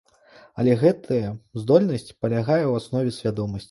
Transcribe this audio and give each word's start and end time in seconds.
Але 0.63 0.77
гэтая 0.85 1.29
здольнасць 1.63 2.09
палягае 2.25 2.61
у 2.75 2.77
аснове 2.83 3.19
свядомасці. 3.25 3.57